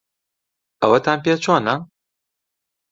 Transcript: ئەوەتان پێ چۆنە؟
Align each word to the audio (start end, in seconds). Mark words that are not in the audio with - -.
ئەوەتان 0.81 1.19
پێ 1.25 1.33
چۆنە؟ 1.43 1.75